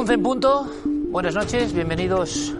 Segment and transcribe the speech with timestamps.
[0.00, 0.66] En punto.
[0.84, 2.52] Buenas noches, bienvenidos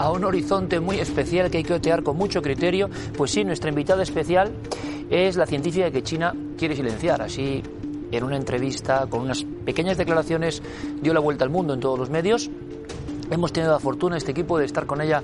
[0.00, 2.90] a un horizonte muy especial que hay que otear con mucho criterio.
[3.16, 4.50] Pues sí, nuestra invitada especial
[5.10, 7.22] es la científica que China quiere silenciar.
[7.22, 7.62] Así,
[8.10, 10.60] en una entrevista con unas pequeñas declaraciones,
[11.00, 12.50] dio la vuelta al mundo en todos los medios.
[13.30, 15.22] Hemos tenido la fortuna, este equipo, de estar con ella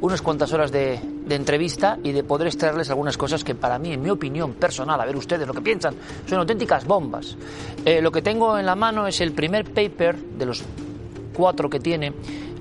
[0.00, 3.92] unas cuantas horas de, de, entrevista y de poder extraerles algunas cosas que para mí,
[3.92, 5.94] en mi opinión personal, a ver ustedes lo que piensan,
[6.26, 7.36] son auténticas bombas.
[7.84, 10.62] Eh, lo que tengo en la mano es el primer paper de los
[11.32, 12.12] cuatro que tiene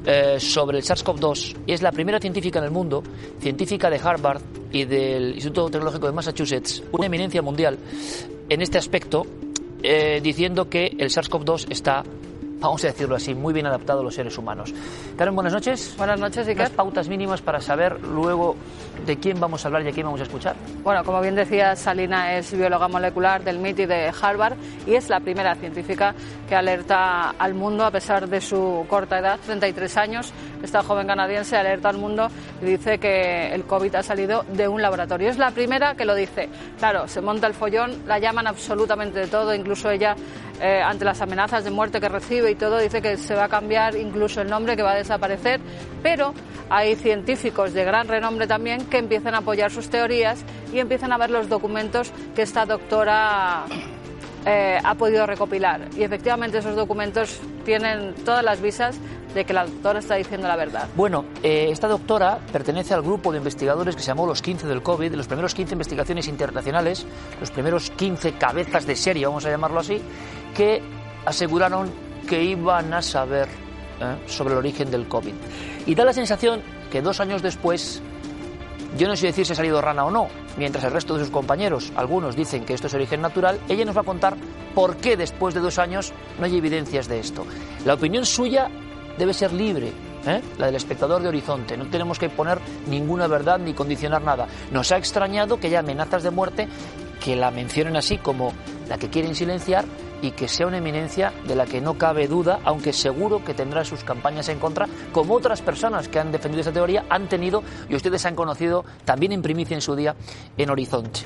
[0.06, 1.58] eh, sobre el SARS-CoV-2.
[1.68, 3.04] Es la primera científica en el mundo,
[3.40, 7.78] científica de Harvard y del Instituto Tecnológico de Massachusetts, una eminencia mundial
[8.48, 9.26] en este aspecto,
[9.84, 12.04] eh, diciendo que el SARS-CoV-2 está
[12.60, 14.74] vamos a decirlo así, muy bien adaptado a los seres humanos.
[15.18, 15.96] Karen, buenas noches.
[15.98, 18.56] Buenas noches, y Las pautas mínimas para saber luego
[19.06, 20.56] de quién vamos a hablar y a quién vamos a escuchar.
[20.84, 25.10] Bueno, como bien decía, Salina es bióloga molecular del MIT y de Harvard y es
[25.10, 26.14] la primera científica
[26.48, 30.34] que alerta al mundo a pesar de su corta edad, 33 años.
[30.62, 32.28] Esta joven canadiense alerta al mundo
[32.62, 35.30] y dice que el COVID ha salido de un laboratorio.
[35.30, 36.50] Es la primera que lo dice.
[36.78, 40.16] Claro, se monta el follón, la llaman absolutamente de todo, incluso ella
[40.62, 43.50] eh, ante las amenazas de muerte que recibe y todo, dice que se va a
[43.50, 45.60] cambiar incluso el nombre, que va a desaparecer,
[46.04, 46.34] pero
[46.70, 50.44] hay científicos de gran renombre también que empiezan a apoyar sus teorías
[50.74, 53.66] y empiezan a ver los documentos que esta doctora
[54.46, 55.88] eh, ha podido recopilar.
[55.98, 59.00] Y efectivamente esos documentos tienen todas las visas
[59.34, 60.88] de que la doctora está diciendo la verdad.
[60.96, 64.82] Bueno, eh, esta doctora pertenece al grupo de investigadores que se llamó los 15 del
[64.82, 67.06] COVID, los primeros 15 investigaciones internacionales,
[67.40, 70.02] los primeros 15 cabezas de serie, vamos a llamarlo así,
[70.56, 70.82] que
[71.26, 71.90] aseguraron
[72.28, 73.48] que iban a saber
[74.00, 74.18] ¿eh?
[74.28, 75.34] sobre el origen del COVID.
[75.86, 76.62] Y da la sensación
[76.92, 78.02] que dos años después,
[78.98, 80.28] yo no sé decir si ha salido rana o no,
[80.58, 83.98] mientras el resto de sus compañeros, algunos dicen que esto es origen natural, ella nos
[83.98, 84.36] va a contar
[84.76, 87.46] por qué después de dos años no hay evidencias de esto.
[87.86, 88.70] La opinión suya
[89.18, 89.92] debe ser libre,
[90.26, 90.42] ¿eh?
[90.58, 91.78] la del espectador de Horizonte.
[91.78, 94.48] No tenemos que poner ninguna verdad ni condicionar nada.
[94.72, 96.68] Nos ha extrañado que haya amenazas de muerte
[97.20, 98.54] que la mencionen así como
[98.88, 99.86] la que quieren silenciar
[100.22, 103.86] y que sea una eminencia de la que no cabe duda, aunque seguro que tendrá
[103.86, 107.96] sus campañas en contra, como otras personas que han defendido esa teoría han tenido y
[107.96, 110.16] ustedes han conocido también en primicia en su día
[110.58, 111.22] en Horizonte.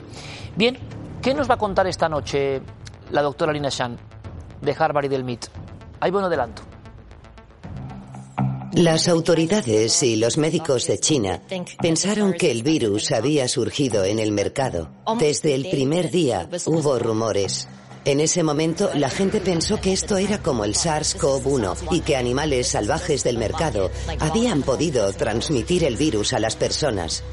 [0.55, 0.77] Bien,
[1.21, 2.61] ¿qué nos va a contar esta noche
[3.11, 3.97] la doctora Lina Shan
[4.61, 5.45] de Harvard y del MIT?
[5.99, 6.63] Hay buen adelanto.
[8.75, 11.39] Las autoridades y los médicos de China
[11.79, 14.89] pensaron que el virus había surgido en el mercado.
[15.19, 17.67] Desde el primer día hubo rumores.
[18.05, 22.67] En ese momento la gente pensó que esto era como el SARS-CoV-1 y que animales
[22.67, 27.23] salvajes del mercado habían podido transmitir el virus a las personas.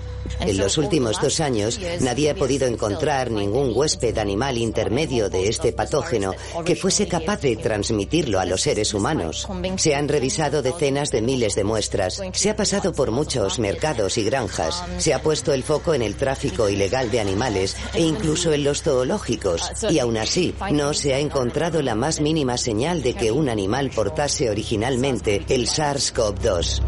[0.41, 5.73] En los últimos dos años, nadie ha podido encontrar ningún huésped animal intermedio de este
[5.73, 6.35] patógeno
[6.65, 9.49] que fuese capaz de transmitirlo a los seres humanos.
[9.77, 14.25] Se han revisado decenas de miles de muestras, se ha pasado por muchos mercados y
[14.25, 18.65] granjas, se ha puesto el foco en el tráfico ilegal de animales e incluso en
[18.65, 23.33] los zoológicos, y aún así no se ha encontrado la más mínima señal de que
[23.33, 26.83] un animal portase originalmente el SARS-CoV-2.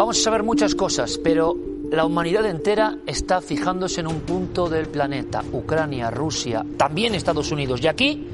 [0.00, 1.54] Vamos a saber muchas cosas, pero
[1.90, 7.82] la humanidad entera está fijándose en un punto del planeta, Ucrania, Rusia, también Estados Unidos.
[7.82, 8.26] Y aquí,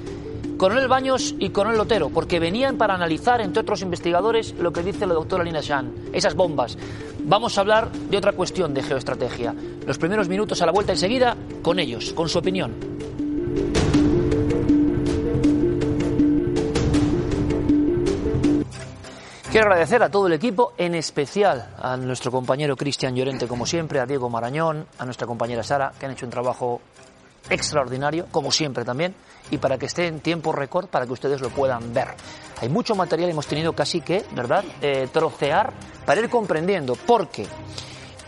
[0.58, 5.08] Coronel Baños y Coronel Lotero, porque venían para analizar, entre otros investigadores, lo que dice
[5.08, 6.78] la doctora Lina Shan, esas bombas.
[7.24, 9.52] Vamos a hablar de otra cuestión de geoestrategia.
[9.84, 12.74] Los primeros minutos a la vuelta enseguida con ellos, con su opinión.
[19.56, 23.98] Quiero agradecer a todo el equipo, en especial a nuestro compañero Cristian Llorente, como siempre,
[24.00, 26.82] a Diego Marañón, a nuestra compañera Sara, que han hecho un trabajo
[27.48, 29.14] extraordinario, como siempre también,
[29.50, 32.08] y para que esté en tiempo récord, para que ustedes lo puedan ver.
[32.60, 35.72] Hay mucho material, hemos tenido casi que, ¿verdad?, eh, trocear
[36.04, 36.94] para ir comprendiendo.
[36.94, 37.46] ¿Por qué?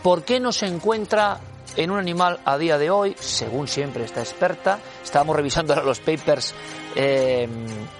[0.01, 1.39] ¿Por qué no se encuentra
[1.75, 4.79] en un animal a día de hoy, según siempre esta experta?
[5.03, 6.55] Estábamos revisando los papers
[6.95, 7.47] eh,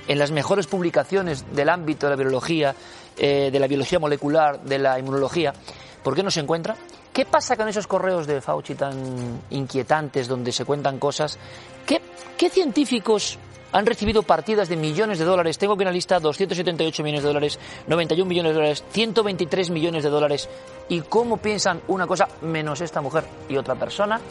[0.07, 2.73] en las mejores publicaciones del ámbito de la biología
[3.19, 5.53] eh, de la biología molecular, de la inmunología,
[6.01, 6.75] ¿por qué no se encuentra?
[7.11, 11.37] ¿Qué pasa con esos correos de Fauci tan inquietantes donde se cuentan cosas?
[11.85, 13.37] ¿Qué, científicos
[13.73, 15.57] han recibido partidas de millones de dólares.
[15.57, 20.09] Tengo aquí una lista, 278 millones de dólares, 91 millones de dólares, 123 millones de
[20.09, 20.49] dólares.
[20.87, 24.21] ¿Y cómo piensan una cosa menos esta mujer y otra persona?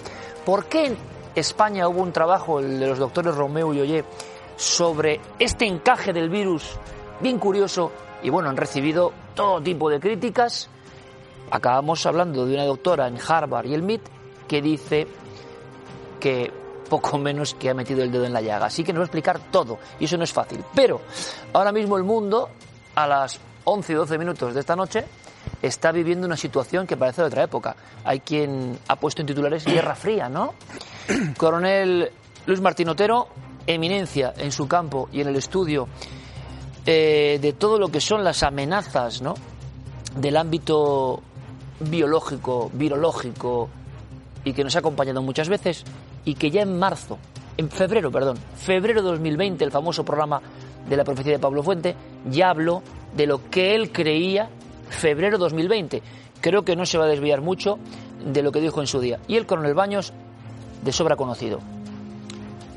[0.47, 0.97] ¿Por qué en
[1.35, 4.05] España hubo un trabajo, el de los doctores Romeo y Oye,
[4.57, 6.79] sobre este encaje del virus
[7.21, 7.93] bien curioso
[8.23, 10.69] y bueno, han recibido todo tipo de críticas.
[11.51, 14.03] Acabamos hablando de una doctora en Harvard y el MIT
[14.47, 15.07] que dice
[16.21, 16.53] que
[16.89, 18.67] poco menos que ha metido el dedo en la llaga.
[18.67, 20.65] Así que nos va a explicar todo y eso no es fácil.
[20.75, 21.01] Pero
[21.53, 22.49] ahora mismo el mundo,
[22.95, 25.05] a las 11 y 12 minutos de esta noche,
[25.63, 27.77] está viviendo una situación que parece de otra época.
[28.05, 30.55] Hay quien ha puesto en titulares Guerra Fría, ¿no?
[31.37, 32.11] Coronel
[32.47, 33.29] Luis Martín Otero,
[33.67, 35.89] eminencia en su campo y en el estudio
[36.91, 39.35] eh, de todo lo que son las amenazas ¿no?
[40.17, 41.21] del ámbito
[41.81, 43.69] biológico, virológico,
[44.43, 45.85] y que nos ha acompañado muchas veces,
[46.25, 47.19] y que ya en marzo,
[47.59, 50.41] en febrero, perdón, febrero de 2020, el famoso programa
[50.89, 51.95] de la profecía de Pablo Fuente,
[52.31, 52.83] ya habló
[53.15, 54.49] de lo que él creía
[54.89, 56.03] febrero 2020.
[56.41, 57.79] Creo que no se va a desviar mucho
[58.25, 59.19] de lo que dijo en su día.
[59.29, 60.15] Y el coronel Baños,
[60.83, 61.61] de sobra conocido.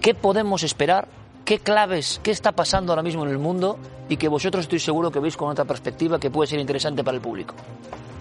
[0.02, 1.08] ¿Qué podemos esperar
[1.52, 3.78] qué claves, qué está pasando ahora mismo en el mundo
[4.08, 7.16] y que vosotros estoy seguro que veis con otra perspectiva que puede ser interesante para
[7.16, 7.54] el público.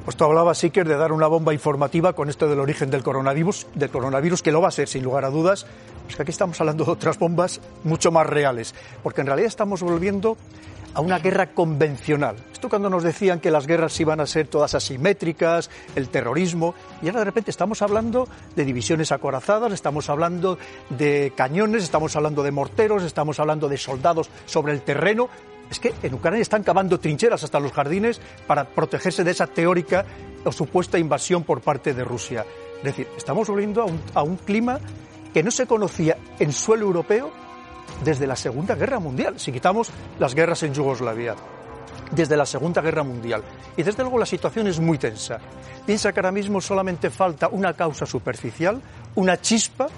[0.05, 3.69] Pues tú hablabas, Iker, de dar una bomba informativa con esto del origen del coronavirus,
[3.73, 5.65] del coronavirus, que lo va a ser, sin lugar a dudas.
[6.07, 8.75] Pues que aquí estamos hablando de otras bombas mucho más reales,
[9.05, 10.37] porque en realidad estamos volviendo
[10.95, 12.37] a una guerra convencional.
[12.53, 17.07] Esto cuando nos decían que las guerras iban a ser todas asimétricas, el terrorismo, y
[17.07, 20.59] ahora de repente estamos hablando de divisiones acorazadas, estamos hablando
[20.91, 25.29] de cañones, estamos hablando de morteros, estamos hablando de soldados sobre el terreno.
[25.71, 30.05] Es que en Ucrania están cavando trincheras hasta los jardines para protegerse de esa teórica
[30.45, 32.45] o supuesta invasión por parte de Rusia.
[32.79, 34.81] Es decir, estamos volviendo a un, a un clima
[35.33, 37.31] que no se conocía en suelo europeo
[38.05, 41.37] desde la Segunda Guerra Mundial, si quitamos las guerras en Yugoslavia,
[42.11, 43.43] desde la Segunda Guerra Mundial.
[43.77, 45.39] Y desde luego la situación es muy tensa.
[45.87, 48.81] Piensa que ahora mismo solamente falta una causa superficial,
[49.15, 49.89] una chispa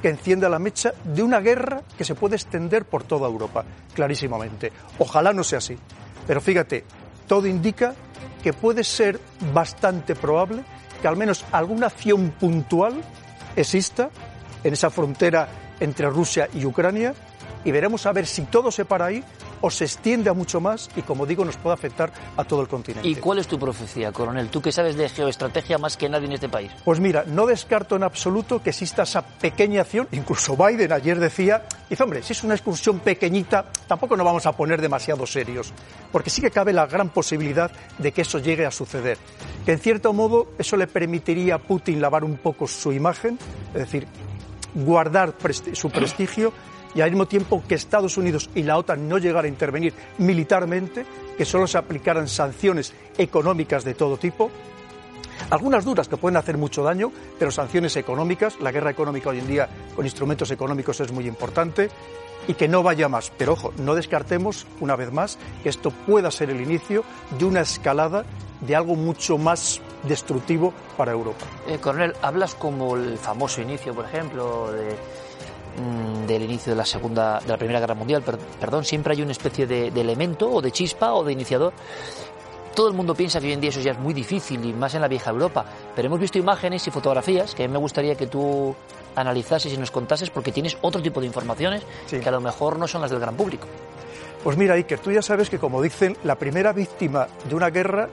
[0.00, 4.72] que encienda la mecha de una guerra que se puede extender por toda Europa, clarísimamente.
[4.98, 5.78] Ojalá no sea así.
[6.26, 6.84] Pero fíjate,
[7.28, 7.94] todo indica
[8.42, 9.20] que puede ser
[9.54, 10.64] bastante probable
[11.00, 13.00] que al menos alguna acción puntual
[13.54, 14.10] exista
[14.64, 15.48] en esa frontera
[15.80, 17.14] entre Rusia y Ucrania
[17.64, 19.24] y veremos a ver si todo se para ahí
[19.60, 22.68] o se extiende a mucho más y, como digo, nos puede afectar a todo el
[22.68, 23.08] continente.
[23.08, 24.48] ¿Y cuál es tu profecía, coronel?
[24.48, 26.72] Tú que sabes de geoestrategia más que nadie en este país.
[26.84, 30.08] Pues mira, no descarto en absoluto que exista esa pequeña acción.
[30.12, 34.52] Incluso Biden ayer decía, dice, hombre, si es una excursión pequeñita, tampoco nos vamos a
[34.52, 35.72] poner demasiado serios,
[36.10, 39.18] porque sí que cabe la gran posibilidad de que eso llegue a suceder.
[39.64, 43.38] Que en cierto modo eso le permitiría a Putin lavar un poco su imagen,
[43.74, 44.08] es decir,
[44.74, 45.34] guardar
[45.74, 46.52] su prestigio
[46.94, 51.04] y al mismo tiempo que Estados Unidos y la OTAN no llegara a intervenir militarmente,
[51.36, 54.50] que solo se aplicaran sanciones económicas de todo tipo,
[55.50, 59.46] algunas duras que pueden hacer mucho daño, pero sanciones económicas, la guerra económica hoy en
[59.46, 61.90] día con instrumentos económicos es muy importante,
[62.48, 63.32] y que no vaya más.
[63.36, 67.04] Pero ojo, no descartemos una vez más que esto pueda ser el inicio
[67.38, 68.24] de una escalada
[68.60, 71.44] de algo mucho más destructivo para Europa.
[71.66, 74.96] Eh, coronel, hablas como el famoso inicio, por ejemplo, de
[75.76, 78.22] Mm, del inicio de la segunda de la primera guerra mundial
[78.60, 81.72] perdón siempre hay una especie de, elemento o de chispa o de iniciador.
[82.74, 84.94] Todo el mundo piensa que hoy en día eso ya es muy difícil y más
[84.94, 85.64] en la vieja Europa.
[85.94, 88.74] Pero hemos visto imágenes y fotografías que a mí me gustaría que tú
[89.14, 92.86] analizases y nos contases porque tienes otro tipo de informaciones que a lo mejor no
[92.86, 93.66] son las del gran público.
[94.42, 98.08] Pues mira Iker tú ya sabes que como dicen la primera víctima de una guerra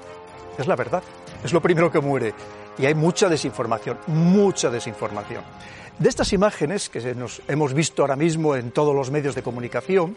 [0.57, 1.03] es la verdad
[1.43, 2.33] es lo primero que muere.
[2.77, 5.43] Y hay mucha desinformación, mucha desinformación.
[5.99, 10.15] De estas imágenes que nos hemos visto ahora mismo en todos los medios de comunicación,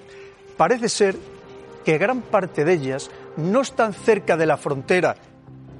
[0.56, 1.16] parece ser
[1.84, 5.16] que gran parte de ellas no están cerca de la frontera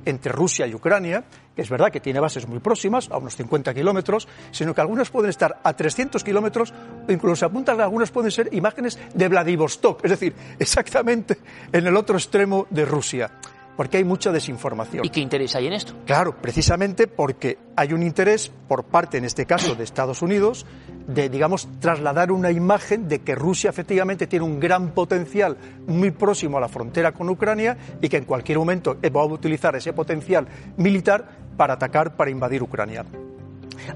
[0.04, 1.22] entre Rusia y Ucrania,
[1.54, 5.08] que es verdad que tiene bases muy próximas, a unos 50 kilómetros, sino que algunas
[5.08, 6.74] pueden estar a 300 kilómetros,
[7.08, 11.38] incluso se apuntan algunas pueden ser imágenes de Vladivostok, es decir, exactamente
[11.72, 13.30] en el otro extremo de Rusia
[13.76, 15.04] porque hay mucha desinformación.
[15.04, 15.94] ¿Y qué interés hay en esto?
[16.06, 20.66] Claro, precisamente porque hay un interés por parte, en este caso, de Estados Unidos,
[21.06, 26.58] de, digamos, trasladar una imagen de que Rusia efectivamente tiene un gran potencial muy próximo
[26.58, 30.46] a la frontera con Ucrania y que en cualquier momento va a utilizar ese potencial
[30.76, 33.04] militar para atacar, para invadir Ucrania.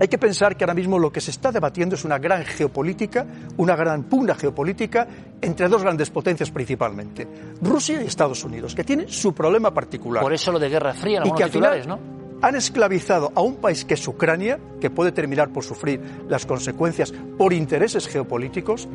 [0.00, 3.26] Hay que pensar que ahora mismo lo que se está debatiendo es una gran geopolítica,
[3.57, 5.07] una gran pugna geopolítica
[5.40, 7.26] entre dos grandes potencias principalmente,
[7.61, 10.23] Rusia y Estados Unidos, que tienen su problema particular.
[10.23, 11.99] Por eso lo de Guerra Fría, y que al final ¿no?
[12.43, 17.12] han esclavizado a un país que es Ucrania, que puede terminar por sufrir las consecuencias
[17.38, 18.88] por intereses geopolíticos,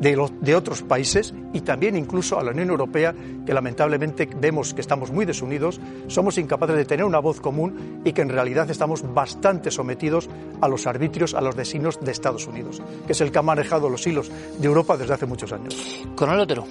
[0.00, 3.14] de, otros países y también incluso a la Unión Europea,
[3.44, 8.12] que lamentablemente vemos que estamos muy desunidos, somos incapaces de tener una voz común y
[8.12, 10.28] que en realidad estamos bastante sometidos
[10.60, 13.88] a los arbitrios, a los designios de Estados Unidos, que es el que ha manejado
[13.88, 15.76] los hilos de Europa desde hace muchos años.
[16.14, 16.64] Coronel Otero.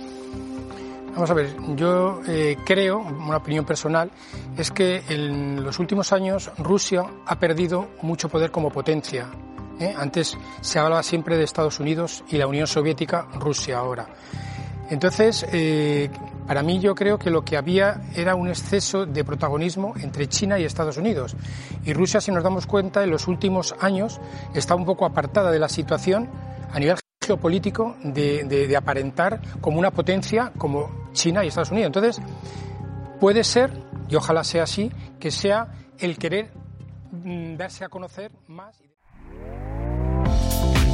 [1.14, 4.12] Vamos a ver, yo eh, creo, una opinión personal,
[4.56, 9.28] es que en los últimos años Rusia ha perdido mucho poder como potencia
[9.80, 9.94] ¿eh?
[9.98, 14.08] Antes se hablaba siempre de Estados Unidos y la Unión Soviética, Rusia ahora.
[14.90, 16.10] Entonces, eh,
[16.48, 20.58] para mí yo creo que lo que había era un exceso de protagonismo entre China
[20.58, 21.36] y Estados Unidos.
[21.86, 24.22] Y Rusia, si nos damos cuenta, en los últimos años
[24.54, 26.30] está un poco apartada de la situación
[26.72, 31.88] a nivel geopolítico de, de aparentar como una potencia como China y Estados Unidos.
[31.88, 32.22] Entonces,
[33.20, 33.72] puede ser,
[34.08, 35.68] y ojalá sea así, que sea
[36.00, 36.52] el querer
[37.12, 38.82] mm, darse a conocer más.